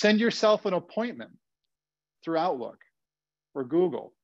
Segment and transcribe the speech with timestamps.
[0.00, 1.32] Send yourself an appointment
[2.22, 2.78] through Outlook
[3.52, 4.14] or Google.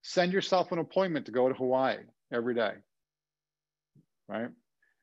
[0.00, 1.98] Send yourself an appointment to go to Hawaii
[2.32, 2.72] every day,
[4.30, 4.48] right?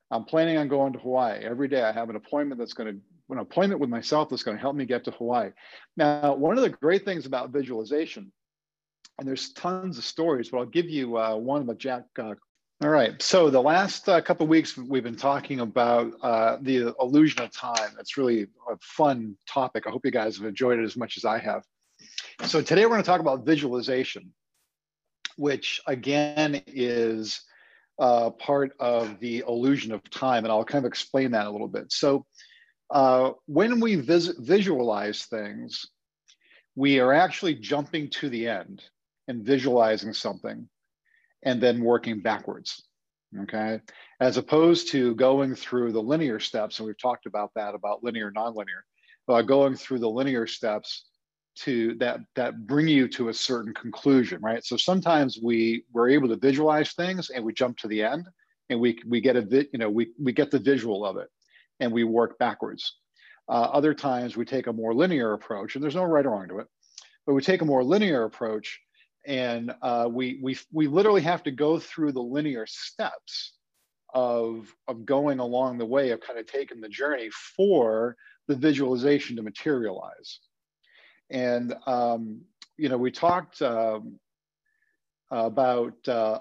[0.10, 1.84] I'm planning on going to Hawaii every day.
[1.84, 3.00] I have an appointment that's going to
[3.30, 5.52] an appointment with myself that's going to help me get to Hawaii.
[5.98, 8.32] Now, one of the great things about visualization,
[9.20, 12.06] and there's tons of stories, but I'll give you uh, one about Jack.
[12.18, 12.34] Uh,
[12.84, 17.42] all right, so the last uh, couple weeks we've been talking about uh, the illusion
[17.42, 17.96] of time.
[18.00, 19.88] It's really a fun topic.
[19.88, 21.64] I hope you guys have enjoyed it as much as I have.
[22.46, 24.32] So today we're going to talk about visualization,
[25.38, 27.42] which again is
[27.98, 31.68] uh, part of the illusion of time, and I'll kind of explain that a little
[31.68, 31.92] bit.
[31.92, 32.28] So
[32.92, 35.88] uh, when we vis visualize things,
[36.76, 38.84] we are actually jumping to the end
[39.28, 40.70] and visualizing something
[41.48, 42.84] and then working backwards,
[43.44, 43.80] okay?
[44.20, 48.34] As opposed to going through the linear steps, and we've talked about that, about linear,
[48.34, 48.84] nonlinear,
[49.30, 51.06] uh, going through the linear steps
[51.60, 56.28] to that that bring you to a certain conclusion right so sometimes we we're able
[56.28, 58.28] to visualize things and we jump to the end
[58.70, 61.30] and we we get a vi- you know we we get the visual of it
[61.80, 62.98] and we work backwards
[63.50, 66.48] uh, other times we take a more linear approach and there's no right or wrong
[66.48, 66.68] to it
[67.26, 68.80] but we take a more linear approach
[69.28, 73.54] and uh, we we we literally have to go through the linear steps
[74.14, 78.16] of of going along the way of kind of taking the journey for
[78.48, 80.40] the visualization to materialize
[81.30, 82.42] and, um,
[82.78, 84.20] you know, we talked um,
[85.30, 86.40] about uh,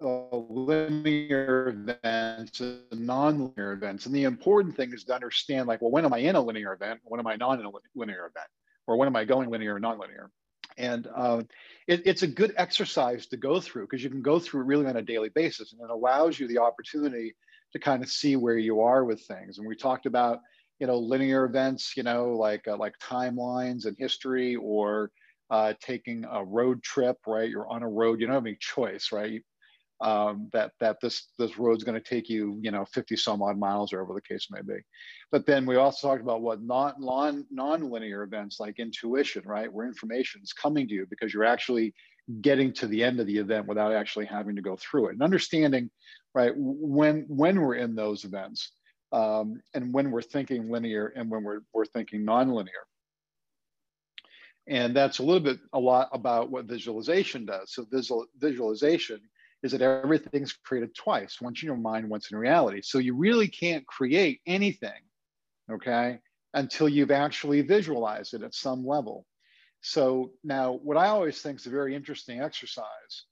[0.00, 4.06] linear events and non-linear events.
[4.06, 6.72] And the important thing is to understand like, well, when am I in a linear
[6.72, 7.00] event?
[7.04, 8.48] When am I not in a linear event?
[8.86, 10.30] Or when am I going linear or non-linear?
[10.76, 11.42] And uh,
[11.86, 14.86] it, it's a good exercise to go through because you can go through it really
[14.86, 17.34] on a daily basis and it allows you the opportunity
[17.72, 19.58] to kind of see where you are with things.
[19.58, 20.40] And we talked about
[20.82, 25.12] you know linear events you know like uh, like timelines and history or
[25.48, 29.12] uh, taking a road trip right you're on a road you don't have any choice
[29.12, 29.42] right
[30.02, 33.58] um, that that this this road's going to take you you know 50 some odd
[33.58, 34.80] miles or whatever the case may be
[35.30, 39.86] but then we also talked about what non non non-linear events like intuition right where
[39.86, 41.94] information is coming to you because you're actually
[42.40, 45.22] getting to the end of the event without actually having to go through it and
[45.22, 45.90] understanding
[46.34, 48.72] right when when we're in those events
[49.12, 52.86] um, and when we're thinking linear and when we're, we're thinking nonlinear.
[54.66, 57.72] And that's a little bit a lot about what visualization does.
[57.74, 59.20] So visual, visualization
[59.62, 62.80] is that everything's created twice, once in your mind, once in reality.
[62.82, 64.90] So you really can't create anything,
[65.70, 66.18] okay,
[66.54, 69.26] until you've actually visualized it at some level.
[69.80, 73.24] So now what I always think is a very interesting exercise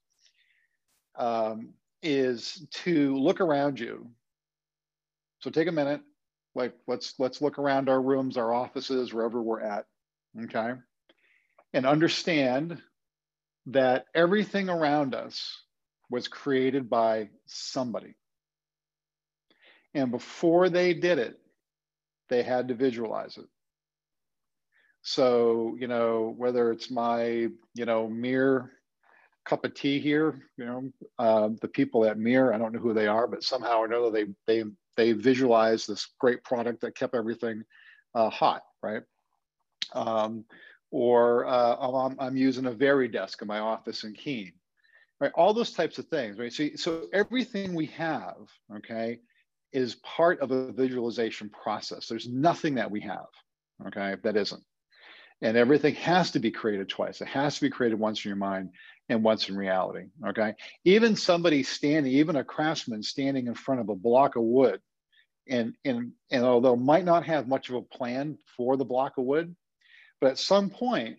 [1.17, 4.09] um, is to look around you
[5.41, 6.01] so take a minute,
[6.53, 9.85] like let's let's look around our rooms, our offices, wherever we're at,
[10.43, 10.73] okay?
[11.73, 12.79] And understand
[13.67, 15.59] that everything around us
[16.11, 18.15] was created by somebody.
[19.93, 21.39] And before they did it,
[22.29, 23.47] they had to visualize it.
[25.01, 28.71] So, you know, whether it's my, you know, mere
[29.45, 32.93] cup of tea here, you know, uh, the people at Mir, I don't know who
[32.93, 34.63] they are, but somehow or another they they
[34.97, 37.63] they visualize this great product that kept everything
[38.13, 39.01] uh, hot, right?
[39.93, 40.45] Um,
[40.91, 44.53] or uh, I'm, I'm, using a Varidesk in my office in Keene,
[45.21, 45.31] right?
[45.35, 46.51] All those types of things, right?
[46.51, 48.35] So, so everything we have,
[48.77, 49.19] okay,
[49.71, 52.07] is part of a visualization process.
[52.07, 53.27] There's nothing that we have,
[53.87, 54.63] okay, that isn't.
[55.43, 57.21] And everything has to be created twice.
[57.21, 58.71] It has to be created once in your mind
[59.09, 60.05] and once in reality.
[60.27, 60.53] Okay.
[60.85, 64.81] Even somebody standing, even a craftsman standing in front of a block of wood,
[65.49, 69.25] and and and although might not have much of a plan for the block of
[69.25, 69.55] wood,
[70.19, 71.17] but at some point,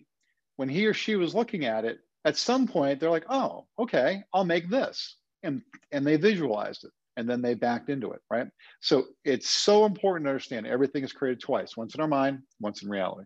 [0.55, 4.23] when he or she was looking at it, at some point they're like, oh, okay,
[4.33, 5.17] I'll make this.
[5.43, 5.61] And
[5.91, 8.47] and they visualized it and then they backed into it, right?
[8.81, 12.81] So it's so important to understand everything is created twice, once in our mind, once
[12.81, 13.25] in reality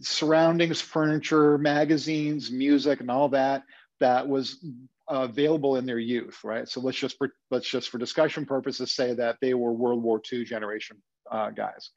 [0.00, 3.62] surroundings, furniture, magazines, music, and all that
[4.00, 4.64] that was
[5.10, 6.68] uh, available in their youth, right?
[6.68, 7.16] So let's just
[7.50, 11.90] let's just for discussion purposes say that they were World War II generation uh, guys.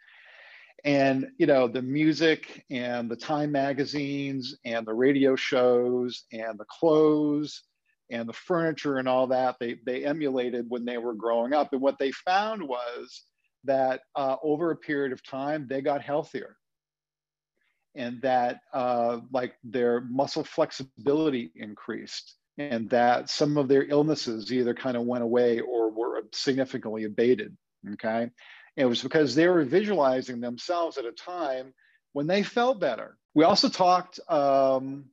[0.85, 6.65] And you know the music and the Time magazines and the radio shows and the
[6.65, 7.63] clothes
[8.09, 11.73] and the furniture and all that they they emulated when they were growing up.
[11.73, 13.23] And what they found was
[13.65, 16.55] that uh, over a period of time they got healthier
[17.95, 24.73] and that uh, like their muscle flexibility increased and that some of their illnesses either
[24.73, 27.55] kind of went away or were significantly abated
[27.93, 28.29] okay
[28.75, 31.73] it was because they were visualizing themselves at a time
[32.13, 33.17] when they felt better.
[33.33, 35.05] We also talked um,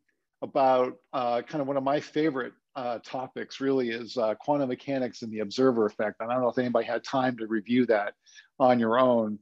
[0.42, 5.22] about uh, kind of one of my favorite uh, topics really is uh, quantum mechanics
[5.22, 6.20] and the observer effect.
[6.20, 8.14] I don't know if anybody had time to review that
[8.58, 9.38] on your own,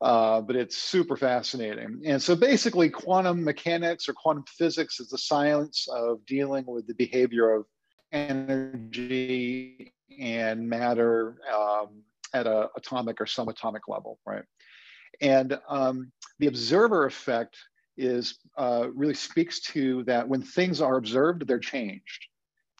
[0.00, 2.02] uh, but it's super fascinating.
[2.04, 6.94] And so basically quantum mechanics or quantum physics is the science of dealing with the
[6.94, 7.64] behavior of
[8.12, 12.02] energy and matter um,
[12.34, 14.44] at a atomic or subatomic level, right?
[15.20, 17.56] And um, the observer effect
[17.96, 22.26] is uh, really speaks to that when things are observed, they're changed.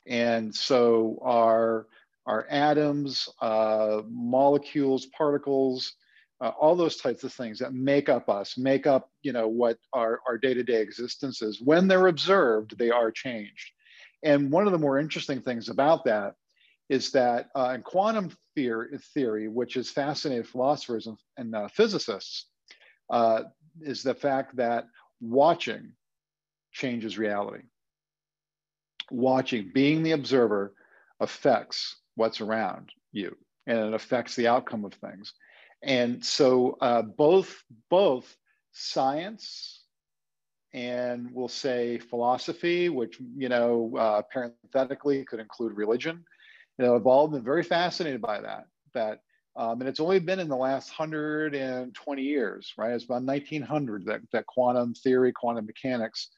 [0.07, 1.87] And so our,
[2.27, 5.95] our atoms, uh, molecules, particles,
[6.41, 9.79] uh, all those types of things that make up us, make up you know what
[9.93, 11.61] our, our day-to-day existence is.
[11.61, 13.73] When they're observed, they are changed.
[14.23, 16.35] And one of the more interesting things about that
[16.89, 22.47] is that uh, in quantum theory, theory, which has fascinated philosophers and, and uh, physicists,
[23.11, 23.43] uh,
[23.81, 24.87] is the fact that
[25.21, 25.93] watching
[26.73, 27.65] changes reality.
[29.11, 30.75] Watching, being the observer,
[31.21, 33.37] affects what's around you
[33.67, 35.33] and it affects the outcome of things.
[35.83, 38.37] And so uh, both, both
[38.73, 39.85] science
[40.73, 46.25] and we'll say philosophy, which, you know, uh, parenthetically could include religion,
[46.79, 49.21] you know, evolved and very fascinated by that, that
[49.57, 52.93] um, and it's only been in the last 120 years, right?
[52.93, 56.31] It's about 1900 that, that quantum theory, quantum mechanics,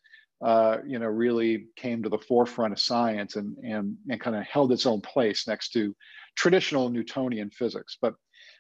[0.43, 4.45] uh, you know, really came to the forefront of science and, and, and kind of
[4.45, 5.95] held its own place next to
[6.35, 7.99] traditional Newtonian physics.
[8.01, 8.15] But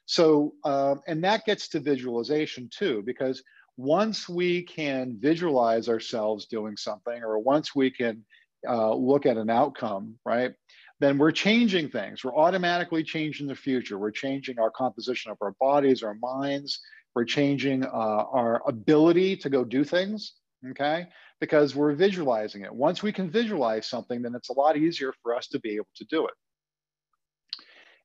[0.04, 3.42] so, um, and that gets to visualization too, because
[3.78, 8.26] once we can visualize ourselves doing something, or once we can
[8.68, 10.52] uh, look at an outcome, right?
[11.00, 12.22] Then we're changing things.
[12.22, 13.98] We're automatically changing the future.
[13.98, 16.80] We're changing our composition of our bodies, our minds.
[17.14, 20.34] We're changing uh, our ability to go do things,
[20.70, 21.08] okay?
[21.40, 22.72] Because we're visualizing it.
[22.72, 25.88] Once we can visualize something, then it's a lot easier for us to be able
[25.96, 26.34] to do it.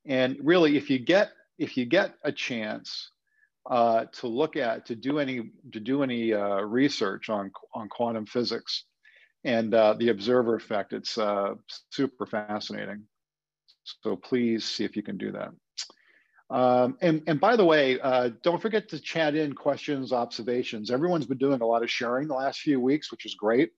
[0.06, 3.10] And really, if you get if you get a chance
[3.70, 8.26] uh, to look at to do any to do any uh, research on on quantum
[8.26, 8.86] physics,
[9.46, 10.92] and uh, the observer effect.
[10.92, 11.54] It's uh,
[11.92, 13.04] super fascinating.
[14.02, 15.52] So please see if you can do that.
[16.50, 20.90] Um, and, and by the way, uh, don't forget to chat in questions, observations.
[20.90, 23.72] Everyone's been doing a lot of sharing the last few weeks, which is great.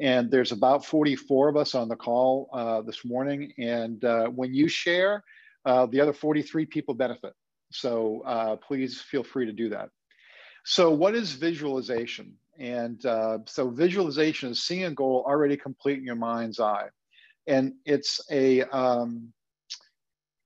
[0.00, 3.52] And there's about 44 of us on the call uh, this morning.
[3.58, 5.22] And uh, when you share,
[5.64, 7.32] uh, the other 43 people benefit.
[7.70, 9.90] So please feel free to do that.
[10.64, 12.34] So what is visualization?
[12.58, 16.88] And uh, so visualization is seeing a goal already complete in your mind's eye.
[17.46, 19.32] And it's a, um,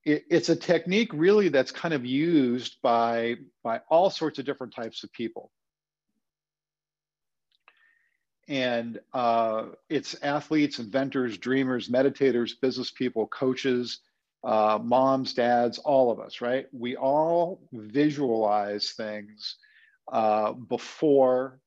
[0.04, 4.74] it, it's a technique really that's kind of used by, by all sorts of different
[4.74, 5.50] types of people.
[8.48, 14.00] And uh, it's athletes, inventors, dreamers, meditators, business people, coaches,
[14.42, 16.66] uh, moms, dads, all of us, right?
[16.72, 19.56] We all visualize things
[20.10, 21.60] uh, before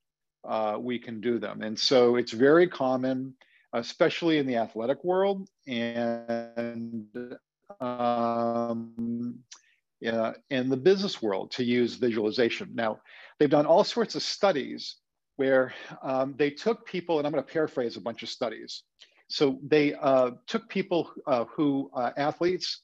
[0.47, 1.61] uh, we can do them.
[1.61, 3.35] And so it's very common,
[3.73, 7.07] especially in the athletic world and
[7.79, 9.39] um,
[9.99, 12.71] yeah, in the business world to use visualization.
[12.73, 12.99] Now,
[13.39, 14.97] they've done all sorts of studies
[15.37, 15.73] where
[16.03, 18.83] um, they took people, and I'm going to paraphrase a bunch of studies.
[19.29, 22.81] So they uh, took people uh, who, uh, athletes,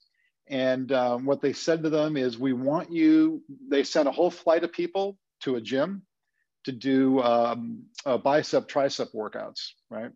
[0.47, 4.31] and um, what they said to them is, we want you, they sent a whole
[4.31, 6.01] flight of people to a gym
[6.65, 10.11] to do um, uh, bicep tricep workouts, right?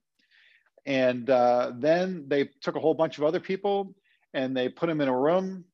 [0.86, 3.96] And uh, then they took a whole bunch of other people
[4.34, 5.66] and they put them in a room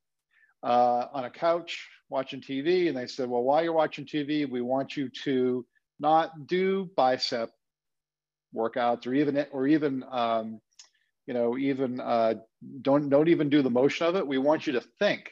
[0.62, 2.88] uh, on a couch watching TV.
[2.88, 5.66] And they said, well, while you're watching TV, we want you to
[6.00, 7.50] not do bicep
[8.56, 10.60] workouts or even or even um,
[11.28, 12.36] you know even uh,
[12.82, 14.28] don't don't even do the motion of it.
[14.28, 15.30] We want you to think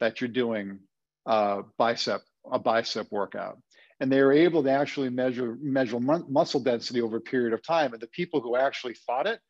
[0.00, 0.80] that you're doing
[1.24, 3.58] uh, bicep a bicep workout
[4.00, 7.92] and they were able to actually measure measure muscle density over a period of time.
[7.92, 9.40] And the people who actually thought it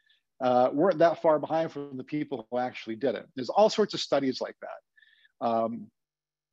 [0.40, 3.26] uh, weren't that far behind from the people who actually did it.
[3.34, 5.46] There's all sorts of studies like that.
[5.46, 5.90] Um,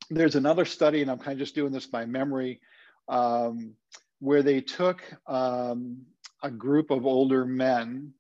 [0.10, 2.62] there's another study, and I'm kind of just doing this by memory,
[3.08, 3.74] um,
[4.20, 6.02] where they took um,
[6.42, 8.14] a group of older men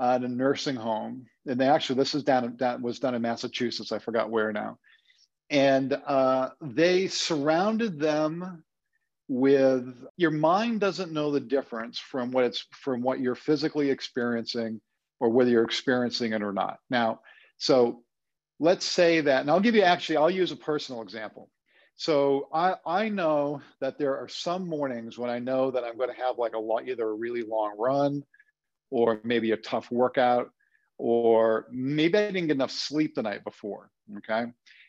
[0.00, 3.92] at a nursing home, and they actually this is down that was done in Massachusetts.
[3.92, 4.78] I forgot where now,
[5.50, 8.64] and uh, they surrounded them
[9.28, 14.80] with your mind doesn't know the difference from what it's from what you're physically experiencing
[15.20, 16.78] or whether you're experiencing it or not.
[16.90, 17.20] Now,
[17.56, 18.02] so
[18.58, 21.48] let's say that, and I'll give you actually, I'll use a personal example.
[21.94, 26.12] So I, I know that there are some mornings when I know that I'm going
[26.12, 28.24] to have like a lot, either a really long run
[28.90, 30.50] or maybe a tough workout,
[30.98, 33.90] or maybe I didn't get enough sleep the night before.
[34.18, 34.46] Okay.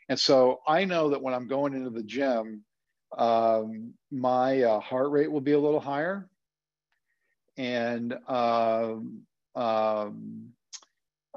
[0.09, 2.63] And so I know that when I'm going into the gym,
[3.17, 6.29] um, my uh, heart rate will be a little higher.
[7.57, 9.21] And um,
[9.55, 10.49] um,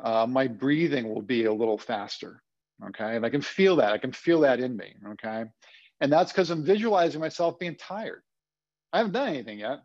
[0.03, 2.43] uh, my breathing will be a little faster.
[2.89, 3.17] Okay.
[3.17, 3.93] And I can feel that.
[3.93, 4.95] I can feel that in me.
[5.13, 5.45] Okay.
[6.01, 8.23] And that's because I'm visualizing myself being tired.
[8.93, 9.81] I haven't done anything yet,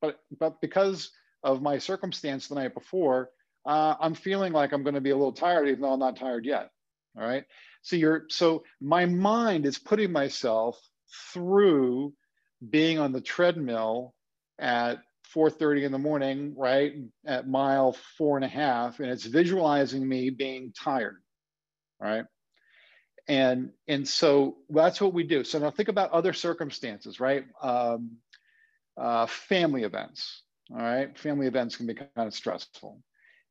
[0.00, 1.10] but but because
[1.42, 3.30] of my circumstance the night before,
[3.66, 6.16] uh, I'm feeling like I'm going to be a little tired, even though I'm not
[6.16, 6.70] tired yet.
[7.16, 7.44] All right.
[7.82, 10.80] So you're so my mind is putting myself
[11.32, 12.12] through
[12.70, 14.14] being on the treadmill
[14.58, 14.98] at
[15.34, 16.94] 4.30 in the morning, right,
[17.26, 21.16] at mile four and a half, and it's visualizing me being tired,
[22.00, 22.24] right?
[23.26, 25.44] And, and so that's what we do.
[25.44, 27.44] So now think about other circumstances, right?
[27.62, 28.18] Um,
[28.96, 31.18] uh, family events, all right?
[31.18, 33.00] Family events can be kind of stressful.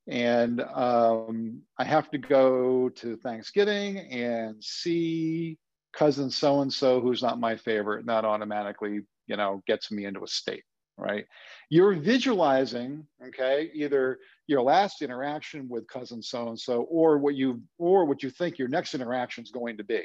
[0.08, 5.58] And um, I have to go to Thanksgiving and see
[5.94, 10.24] cousin so and so who's not my favorite, not automatically, you know, gets me into
[10.24, 10.64] a state,
[10.98, 11.26] right?
[11.70, 17.62] You're visualizing, okay, either your last interaction with cousin so and so, or what you
[17.78, 20.04] or what you think your next interaction is going to be.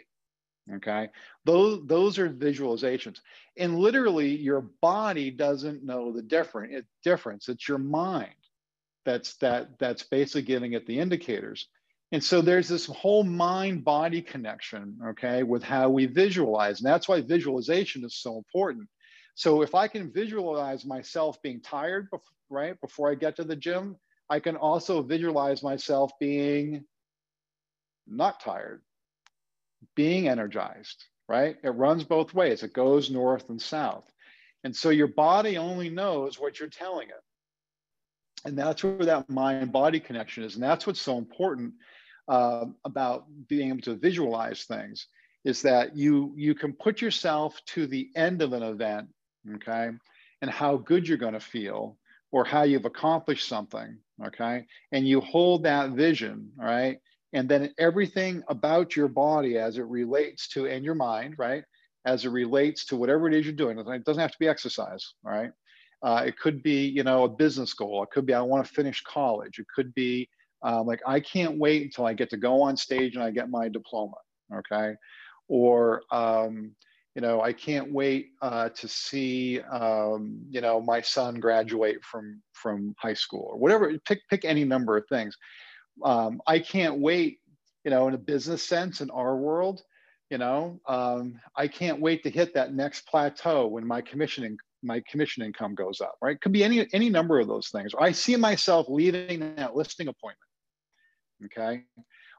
[0.74, 1.08] Okay,
[1.46, 3.20] those those are visualizations,
[3.56, 7.48] and literally your body doesn't know the different it, difference.
[7.48, 8.34] It's your mind
[9.06, 11.68] that's that that's basically giving it the indicators.
[12.10, 16.80] And so there's this whole mind body connection, okay, with how we visualize.
[16.80, 18.88] And that's why visualization is so important.
[19.34, 22.08] So if I can visualize myself being tired,
[22.48, 23.96] right, before I get to the gym,
[24.30, 26.84] I can also visualize myself being
[28.06, 28.82] not tired,
[29.94, 31.56] being energized, right?
[31.62, 34.10] It runs both ways, it goes north and south.
[34.64, 38.46] And so your body only knows what you're telling it.
[38.46, 40.54] And that's where that mind body connection is.
[40.54, 41.74] And that's what's so important
[42.28, 45.06] uh, about being able to visualize things
[45.44, 49.08] is that you you can put yourself to the end of an event
[49.54, 49.90] okay
[50.42, 51.96] and how good you're going to feel
[52.30, 56.98] or how you've accomplished something okay and you hold that vision right
[57.32, 61.64] and then everything about your body as it relates to and your mind right
[62.04, 65.14] as it relates to whatever it is you're doing it doesn't have to be exercise
[65.22, 65.50] right
[66.02, 68.72] uh, it could be you know a business goal it could be i want to
[68.72, 70.28] finish college it could be
[70.62, 73.50] um, like I can't wait until I get to go on stage and I get
[73.50, 74.16] my diploma,
[74.52, 74.94] okay?
[75.48, 76.72] Or um,
[77.14, 82.42] you know, I can't wait uh, to see um, you know my son graduate from
[82.52, 83.92] from high school or whatever.
[84.06, 85.36] Pick pick any number of things.
[86.04, 87.40] Um, I can't wait,
[87.84, 89.82] you know, in a business sense in our world,
[90.30, 95.02] you know, um, I can't wait to hit that next plateau when my commissioning my
[95.10, 96.16] commission income goes up.
[96.20, 96.40] Right?
[96.40, 97.92] Could be any any number of those things.
[97.98, 100.47] I see myself leaving that listing appointment
[101.44, 101.84] okay,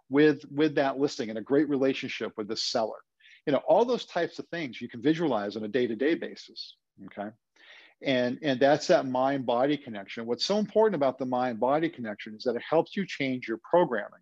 [0.09, 2.97] with, with that listing and a great relationship with the seller.
[3.45, 6.75] You know, all those types of things you can visualize on a day-to-day basis,
[7.05, 7.29] okay?
[8.01, 10.25] And, and that's that mind-body connection.
[10.25, 14.21] What's so important about the mind-body connection is that it helps you change your programming.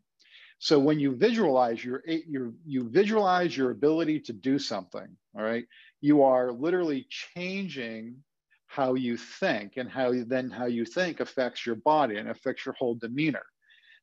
[0.59, 5.43] So when you visualize your, eh, your you visualize your ability to do something, all
[5.43, 5.65] right,
[6.01, 8.15] you are literally changing
[8.65, 12.65] how you think and how you, then how you think affects your body and affects
[12.65, 13.43] your whole demeanor.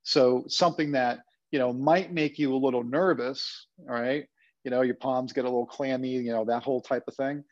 [0.04, 1.20] So something that,
[1.50, 4.26] you know, might make you a little nervous, all right?
[4.62, 7.44] You know, your palms get a little clammy, you know, that whole type of thing.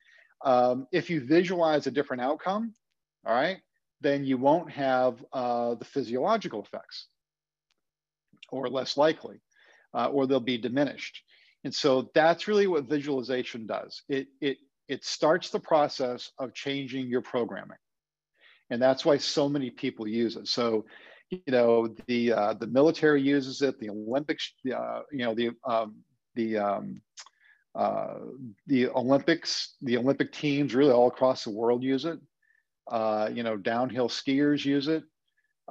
[0.45, 2.75] Um, if you visualize a different outcome,
[3.27, 3.59] all right,
[4.01, 7.07] then you won't have uh, the physiological effects
[8.51, 9.41] or less likely,
[9.95, 11.23] uh, or they'll be diminished.
[11.65, 14.03] And so that's really what visualization does.
[14.09, 17.79] It, it, it starts the process of changing your programming.
[18.69, 20.49] And that's why so many people use it.
[20.49, 20.87] So
[21.49, 25.97] know the uh, the military uses it the olympics uh, you know the um,
[26.35, 27.01] the um,
[27.75, 28.15] uh,
[28.67, 32.19] the olympics the olympic teams really all across the world use it.
[32.91, 35.05] Uh, you know downhill skiers use it.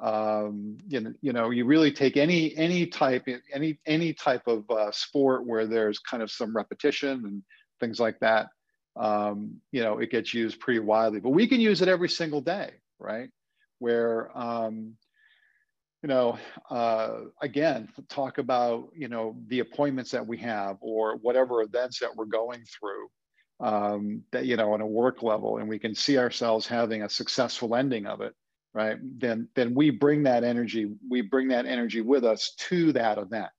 [0.01, 4.70] Um, you, know, you know you really take any any type any any type of
[4.70, 7.44] uh, sport where there's kind of some repetition and
[7.80, 8.48] things like that
[8.96, 11.20] um, you know it gets used pretty widely.
[11.20, 13.30] But we can use it every single day right?
[13.80, 14.96] Where um,
[16.01, 16.38] you know,
[16.70, 22.15] uh, again, talk about, you know, the appointments that we have or whatever events that
[22.15, 23.08] we're going through
[23.60, 27.10] um, that, you know, on a work level, and we can see ourselves having a
[27.10, 28.34] successful ending of it,
[28.74, 28.98] right?
[29.20, 33.50] Then, then we bring that energy, we bring that energy with us to that event,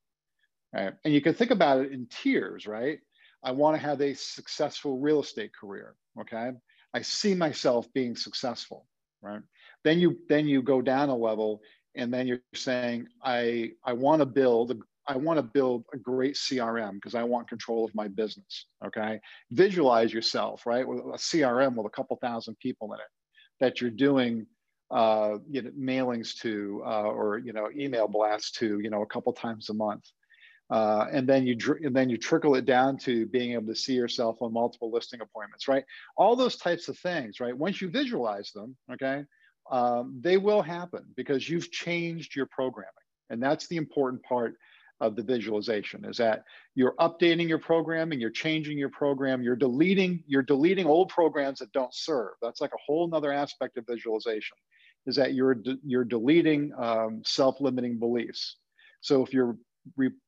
[0.75, 0.95] right?
[1.05, 2.99] And you can think about it in tiers, right?
[3.45, 5.95] I want to have a successful real estate career.
[6.21, 6.51] Okay.
[6.95, 8.87] I see myself being successful,
[9.21, 9.41] right?
[9.85, 11.63] Then you then you go down a level
[11.95, 16.37] and then you're saying, I I want to build I want to build a great
[16.37, 18.67] CRM because I want control of my business.
[18.87, 19.21] Okay.
[19.51, 20.87] Visualize yourself, right?
[20.87, 23.07] With a CRM with a couple thousand people in it
[23.61, 24.47] that you're doing
[24.91, 29.07] uh, you know, mailings to uh, or you know email blasts to you know a
[29.07, 30.05] couple times a month
[30.73, 33.93] uh, and then you and then you trickle it down to being able to see
[33.93, 35.85] yourself on multiple listing appointments, right?
[36.17, 37.57] All those types of things, right?
[37.57, 39.23] Once you visualize them, okay,
[39.71, 42.90] um, they will happen because you've changed your programming,
[43.31, 44.54] and that's the important part
[45.00, 46.45] of the visualization is that
[46.76, 51.73] you're updating your programming, you're changing your program, you're deleting you're deleting old programs that
[51.73, 52.31] don't serve.
[52.40, 54.57] That's like a whole nother aspect of visualization,
[55.07, 58.57] is that you're you're deleting um, self-limiting beliefs.
[59.00, 59.57] So if you're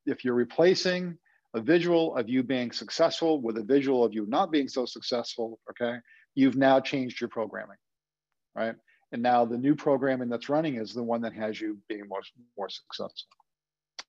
[0.06, 1.16] if you're replacing
[1.54, 5.60] a visual of you being successful with a visual of you not being so successful,
[5.70, 5.98] okay,
[6.34, 7.76] you've now changed your programming,
[8.56, 8.74] right?
[9.14, 12.22] And now the new programming that's running is the one that has you being more,
[12.58, 13.28] more successful.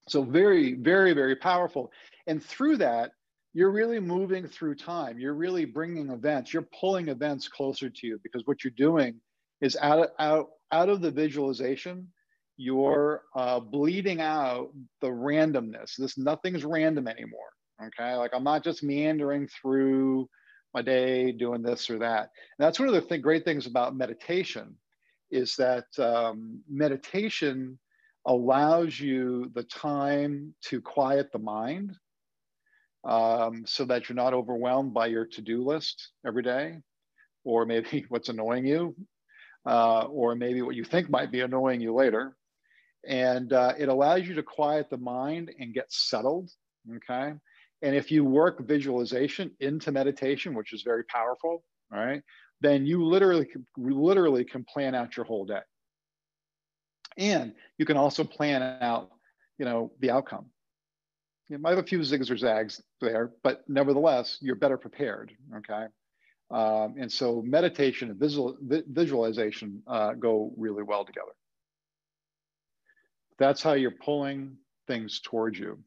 [0.10, 1.92] So very, very, very powerful.
[2.26, 3.12] And through that,
[3.54, 5.20] you're really moving through time.
[5.20, 6.52] You're really bringing events.
[6.52, 9.22] You're pulling events closer to you because what you're doing
[9.62, 12.08] is out of, out, out of the visualization,
[12.58, 14.72] you're uh, bleeding out
[15.02, 15.98] the randomness.
[16.00, 17.52] This nothing's random anymore.
[17.80, 20.28] Okay, like I'm not just meandering through
[20.74, 22.22] my day doing this or that.
[22.58, 24.76] And that's one of the th- great things about meditation
[25.32, 27.78] is that um, meditation
[28.26, 31.94] allows you the time to quiet the mind
[33.04, 36.80] um, so that you're not overwhelmed by your to-do list every day
[37.44, 38.96] or maybe what's annoying you
[39.68, 42.36] uh, or maybe what you think might be annoying you later.
[43.08, 46.50] And uh, it allows you to quiet the mind and get settled
[46.96, 47.34] okay?
[47.82, 52.22] And if you work visualization into meditation which is very powerful right
[52.62, 53.48] then you literally
[53.78, 55.62] literally can plan out your whole day.
[57.18, 59.12] And you can also plan out
[59.58, 60.48] you know the outcome.
[61.50, 65.86] You might have a few zigs or zags there but nevertheless you're better prepared okay?
[66.52, 71.32] Um, and so meditation and visual, visualization uh, go really well together.
[73.38, 75.80] That's how you're pulling things towards you.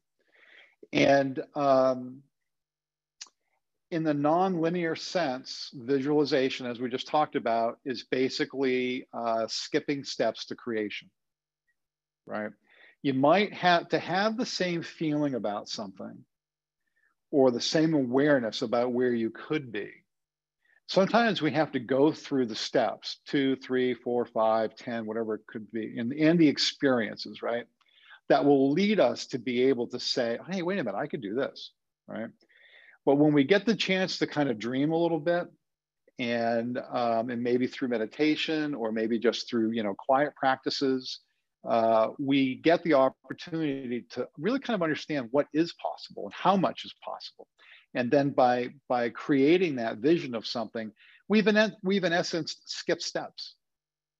[0.91, 2.21] And um,
[3.91, 10.45] in the non-linear sense, visualization, as we just talked about, is basically uh, skipping steps
[10.45, 11.09] to creation,
[12.25, 12.51] right?
[13.01, 16.25] You might have to have the same feeling about something
[17.31, 19.91] or the same awareness about where you could be
[20.89, 25.45] sometimes we have to go through the steps two three four five ten whatever it
[25.47, 27.65] could be and, and the experiences right
[28.27, 31.21] that will lead us to be able to say hey wait a minute i could
[31.21, 31.71] do this
[32.07, 32.29] right
[33.09, 35.47] but when we get the chance to kind of dream a little bit
[36.19, 41.21] and um, and maybe through meditation or maybe just through you know quiet practices
[41.67, 46.55] uh, we get the opportunity to really kind of understand what is possible and how
[46.55, 47.47] much is possible.
[47.95, 50.91] And then by by creating that vision of something
[51.27, 53.55] we've in we've in essence skipped steps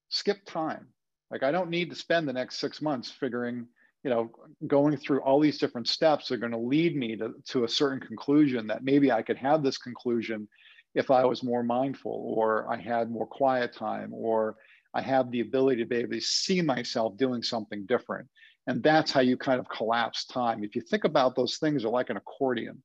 [0.09, 0.87] skip time.
[1.29, 3.67] Like i don't need to spend the next six months figuring
[4.03, 4.31] you know
[4.67, 7.99] going through all these different steps are going to lead me to, to a certain
[7.99, 10.47] conclusion that maybe i could have this conclusion
[10.95, 14.55] if i was more mindful or i had more quiet time or
[14.93, 18.27] i have the ability to be able to see myself doing something different
[18.67, 21.89] and that's how you kind of collapse time if you think about those things are
[21.89, 22.81] like an accordion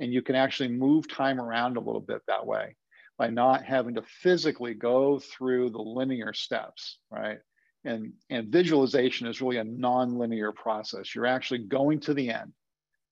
[0.00, 2.74] and you can actually move time around a little bit that way
[3.18, 7.38] by not having to physically go through the linear steps, right?
[7.84, 11.14] And, and visualization is really a non-linear process.
[11.14, 12.52] You're actually going to the end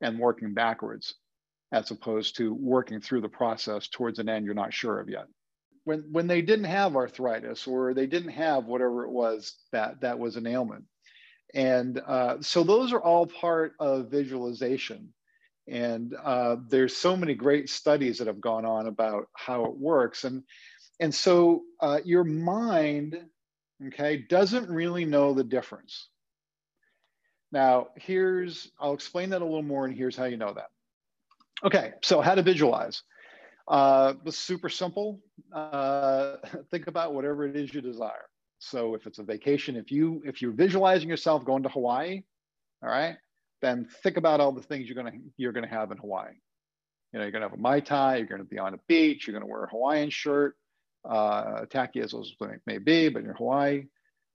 [0.00, 1.14] and working backwards
[1.72, 5.26] as opposed to working through the process towards an end you're not sure of yet.
[5.84, 10.18] When, when they didn't have arthritis or they didn't have whatever it was that, that
[10.18, 10.84] was an ailment.
[11.54, 15.12] And uh, so those are all part of visualization
[15.68, 20.24] and uh, there's so many great studies that have gone on about how it works
[20.24, 20.42] and
[21.00, 23.18] and so uh, your mind
[23.88, 26.08] okay doesn't really know the difference.
[27.50, 30.70] Now here's i'll explain that a little more and here's how you know that.
[31.64, 33.02] Okay so how to visualize.
[33.68, 35.20] Uh, it's super simple.
[35.52, 36.36] Uh,
[36.70, 38.28] think about whatever it is you desire.
[38.58, 42.22] So if it's a vacation if you if you're visualizing yourself going to hawaii
[42.82, 43.16] all right
[43.62, 46.34] then think about all the things you're gonna you're gonna have in Hawaii.
[47.12, 49.32] You know, you're gonna have a mai tai, you're gonna be on a beach, you're
[49.32, 50.56] gonna wear a Hawaiian shirt,
[51.08, 52.34] uh, tacky as those
[52.66, 53.86] may be, but you're Hawaii.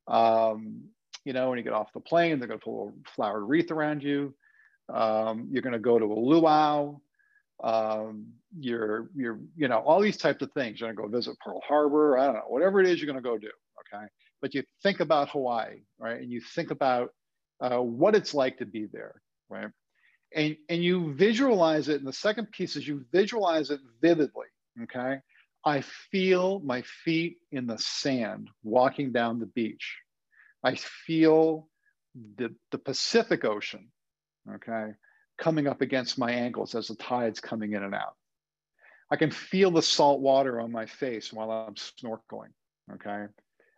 [0.07, 0.85] Um,
[1.25, 3.71] you know, when you get off the plane, they're gonna put a little flowered wreath
[3.71, 4.35] around you.
[4.93, 6.95] Um, you're gonna go to a luau.
[7.63, 8.27] um,
[8.59, 10.79] you're you're you know all these types of things.
[10.79, 12.17] You're gonna go visit Pearl Harbor.
[12.17, 13.51] I don't know whatever it is you're gonna go do.
[13.93, 14.05] Okay,
[14.41, 16.21] but you think about Hawaii, right?
[16.21, 17.11] And you think about
[17.61, 19.69] uh, what it's like to be there, right?
[20.35, 21.97] And and you visualize it.
[21.97, 24.47] And the second piece is you visualize it vividly.
[24.83, 25.17] Okay,
[25.65, 29.97] I feel my feet in the sand walking down the beach.
[30.63, 31.67] I feel
[32.37, 33.89] the, the Pacific Ocean,
[34.55, 34.93] okay,
[35.37, 38.15] coming up against my ankles as the tide's coming in and out.
[39.11, 42.51] I can feel the salt water on my face while I'm snorkeling,
[42.93, 43.25] okay?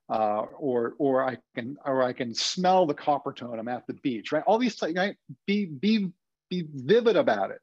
[0.09, 3.59] Uh, or or I can or I can smell the Coppertone.
[3.59, 4.43] I'm at the beach, right?
[4.47, 5.15] All these things, right?
[5.45, 6.09] Be be
[6.49, 7.59] be vivid about it,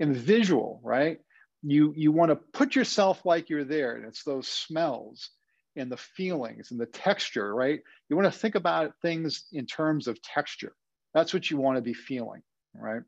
[0.00, 1.18] and visual, right?
[1.66, 5.30] You you want to put yourself like you're there, and it's those smells
[5.76, 7.80] and the feelings and the texture, right?
[8.08, 10.72] You want to think about things in terms of texture.
[11.14, 12.42] That's what you want to be feeling,
[12.74, 13.02] right?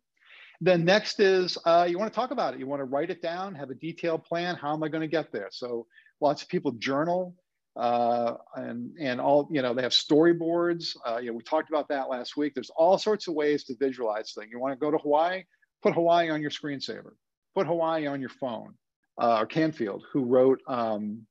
[0.60, 2.60] Then next is uh, you want to talk about it.
[2.60, 4.56] You want to write it down, have a detailed plan.
[4.56, 5.48] How am I going to get there?
[5.52, 5.86] So
[6.20, 7.36] lots of people journal
[7.76, 10.96] uh, and and all you know they have storyboards.
[11.06, 12.54] Uh, you know we talked about that last week.
[12.54, 14.48] There's all sorts of ways to visualize things.
[14.50, 15.44] You want to go to Hawaii?
[15.82, 17.12] Put Hawaii on your screensaver.
[17.56, 18.74] Put Hawaii on your phone.
[19.20, 21.26] Uh, or Canfield, who wrote um,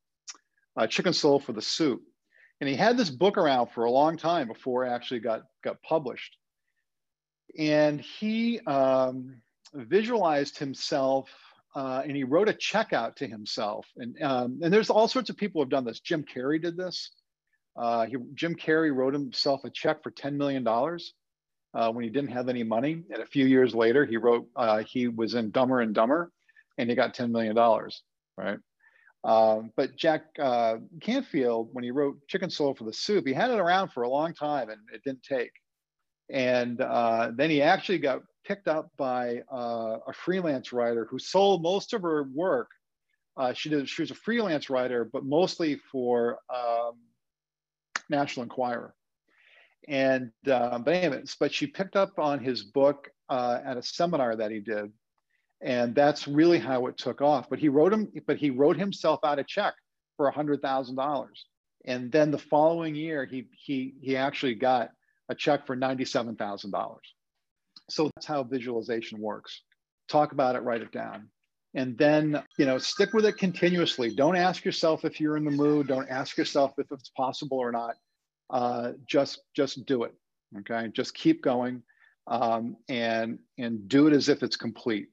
[0.76, 2.02] uh, Chicken Soul for the Soup,
[2.60, 5.80] and he had this book around for a long time before it actually got got
[5.84, 6.36] published
[7.58, 9.36] and he um,
[9.74, 11.30] visualized himself
[11.76, 13.86] uh, and he wrote a check out to himself.
[13.98, 16.00] And, um, and there's all sorts of people who have done this.
[16.00, 17.12] Jim Carrey did this.
[17.76, 20.64] Uh, he, Jim Carrey wrote himself a check for $10 million
[21.76, 23.04] uh, when he didn't have any money.
[23.12, 26.32] And a few years later, he wrote, uh, he was in Dumber and Dumber
[26.78, 27.56] and he got $10 million,
[28.38, 28.60] right?
[29.24, 33.52] Um, but Jack uh, Canfield, when he wrote Chicken Soul for the Soup, he had
[33.52, 35.52] it around for a long time and it didn't take.
[36.30, 41.62] And uh, then he actually got picked up by uh, a freelance writer who sold
[41.62, 42.70] most of her work.
[43.38, 43.90] Uh, she did.
[43.90, 46.94] She was a freelance writer, but mostly for um,
[48.10, 48.94] National Enquirer.
[49.88, 54.36] And uh, but anyway, but she picked up on his book uh, at a seminar
[54.36, 54.92] that he did,
[55.62, 57.50] and that's really how it took off.
[57.50, 58.12] But he wrote him.
[58.26, 59.76] But he wrote himself out a check
[60.18, 61.46] for a hundred thousand dollars.
[61.86, 64.90] And then the following year, he he he actually got
[65.30, 66.98] a check for $97,000.
[67.90, 69.62] So that's how visualization works.
[70.08, 71.30] Talk about it, write it down.
[71.74, 74.14] And then, you know, stick with it continuously.
[74.16, 75.88] Don't ask yourself if you're in the mood.
[75.88, 77.96] Don't ask yourself if it's possible or not.
[78.50, 80.14] Uh, just, just do it.
[80.60, 80.90] Okay.
[80.94, 81.84] Just keep going
[82.28, 85.08] um, and, and do it as if it's complete.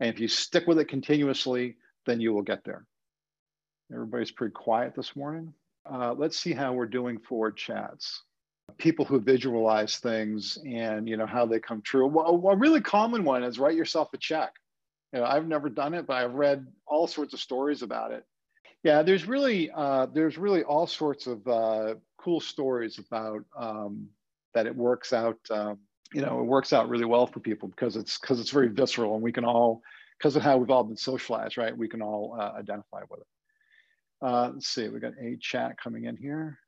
[0.00, 2.86] And if you stick with it continuously, then you will get there.
[3.92, 5.52] Everybody's pretty quiet this morning.
[5.90, 8.22] Uh, let's see how we're doing for chats
[8.78, 12.06] people who visualize things and you know how they come true.
[12.06, 14.52] Well, a really common one is write yourself a check.
[15.12, 18.24] You know, I've never done it, but I've read all sorts of stories about it.
[18.82, 24.08] Yeah, there's really uh, there's really all sorts of uh, cool stories about um,
[24.54, 25.38] that it works out.
[25.50, 25.78] Um,
[26.12, 29.14] you know, it works out really well for people because it's because it's very visceral
[29.14, 29.82] and we can all
[30.18, 31.76] because of how we've all been socialized, right?
[31.76, 33.26] We can all uh, identify with it.
[34.22, 36.58] Uh, let's see, we got a chat coming in here.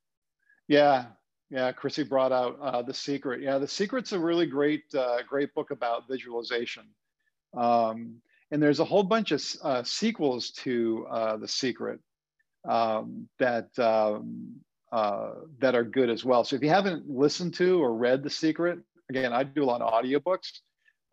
[0.69, 1.07] Yeah,
[1.51, 3.43] yeah, Chrissy brought out uh, The Secret.
[3.43, 6.85] Yeah, The Secret's a really great, uh, great book about visualization.
[7.55, 8.23] Um,
[8.53, 12.01] and there's a whole bunch of uh, sequels to uh, The Secret
[12.69, 14.53] um, that, um,
[14.93, 16.45] uh, that are good as well.
[16.45, 19.81] So if you haven't listened to or read The Secret, again, I do a lot
[19.81, 20.51] of audiobooks,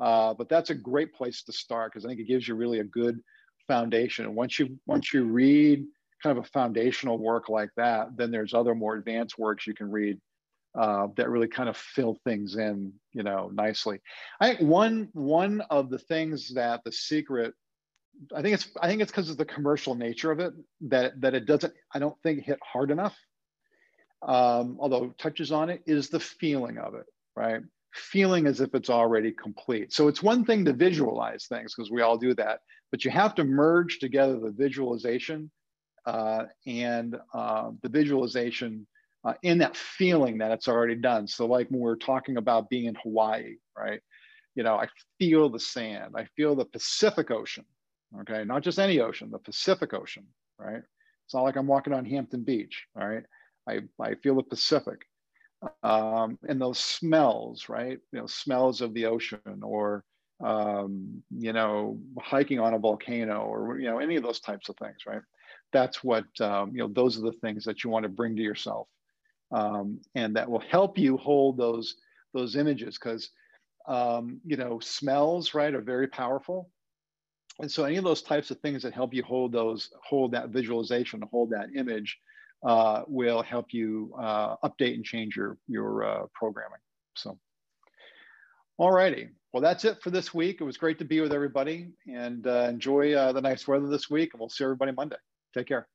[0.02, 2.80] uh, but that's a great place to start because I think it gives you really
[2.80, 3.22] a good
[3.70, 4.26] foundation.
[4.26, 5.86] And once you, once you read
[6.22, 9.90] kind of a foundational work like that, then there's other more advanced works you can
[9.90, 10.20] read
[10.76, 14.00] uh, that really kind of fill things in, you know, nicely.
[14.40, 17.54] I think one one of the things that the secret,
[18.36, 21.34] I think it's I think it's because of the commercial nature of it that that
[21.34, 23.18] it doesn't I don't think hit hard enough.
[24.22, 27.06] Um, although touches on it is the feeling of it,
[27.36, 27.62] right?
[27.94, 29.94] Feeling as if it's already complete.
[29.94, 32.60] So it's one thing to visualize things because we all do that,
[32.92, 35.50] but you have to merge together the visualization
[36.06, 38.86] uh, and uh, the visualization
[39.24, 41.28] uh, in that feeling that it's already done.
[41.28, 44.02] So, like when we're talking about being in Hawaii, right?
[44.56, 44.88] You know, I
[45.20, 47.66] feel the sand, I feel the Pacific Ocean,
[48.22, 48.44] okay?
[48.44, 50.26] Not just any ocean, the Pacific Ocean,
[50.58, 50.82] right?
[51.26, 53.24] It's not like I'm walking on Hampton Beach, all right?
[53.68, 55.02] I, I feel the Pacific.
[55.84, 58.00] Um, and those smells, right?
[58.12, 60.04] You know, smells of the ocean or,
[60.44, 64.78] um, you know, hiking on a volcano or, you know, any of those types of
[64.78, 65.22] things, right?
[65.74, 68.42] That's what, um, you know, those are the things that you want to bring to
[68.42, 68.88] yourself
[69.52, 71.96] um, and that will help you hold those
[72.34, 73.32] those images because
[73.88, 76.70] um, you know smells right are very powerful
[77.60, 80.50] And so any of those types of things that help you hold those, hold that
[80.50, 82.20] visualization, hold that image,
[82.68, 86.80] uh, will help you uh, update and change your, your uh, programming.
[87.18, 87.40] So,
[88.78, 89.30] all righty.
[89.54, 90.58] Well, that's it for this week.
[90.62, 94.10] It was great to be with everybody and uh, enjoy uh, the nice weather this
[94.10, 94.32] week.
[94.34, 95.18] And we'll see everybody Monday.
[95.56, 95.88] Take care.